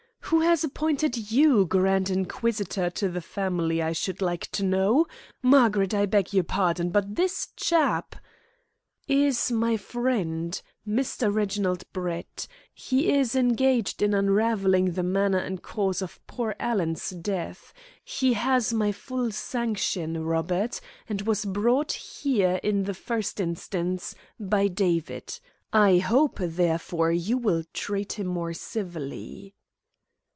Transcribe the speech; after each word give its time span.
"Who 0.33 0.39
has 0.39 0.63
appointed 0.63 1.29
you 1.33 1.65
grand 1.65 2.09
inquisitor 2.09 2.89
to 2.89 3.09
the 3.09 3.19
family, 3.19 3.81
I 3.81 3.91
should 3.91 4.21
like 4.21 4.47
to 4.53 4.63
know? 4.63 5.05
Margaret, 5.43 5.93
I 5.93 6.05
beg 6.05 6.31
your 6.31 6.45
pardon, 6.45 6.89
but 6.89 7.15
this 7.15 7.49
chap" 7.57 8.15
"Is 9.09 9.51
my 9.51 9.75
friend, 9.75 10.59
Mr. 10.87 11.33
Reginald 11.33 11.83
Brett. 11.91 12.47
He 12.73 13.11
is 13.11 13.35
engaged 13.35 14.01
in 14.01 14.13
unravelling 14.13 14.93
the 14.93 15.03
manner 15.03 15.37
and 15.37 15.61
cause 15.61 16.01
of 16.01 16.25
poor 16.27 16.55
Alan's 16.61 17.09
death. 17.09 17.73
He 18.05 18.31
has 18.31 18.71
my 18.73 18.93
full 18.93 19.33
sanction, 19.33 20.23
Robert, 20.23 20.79
and 21.09 21.23
was 21.23 21.43
brought 21.43 21.91
here, 21.91 22.57
in 22.63 22.83
the 22.83 22.93
first 22.93 23.41
instance, 23.41 24.15
by 24.39 24.69
David. 24.69 25.41
I 25.73 25.97
hope, 25.97 26.37
therefore, 26.39 27.11
you 27.11 27.37
will 27.37 27.65
treat 27.73 28.13
him 28.13 28.27
more 28.27 28.53
civilly." 28.53 29.55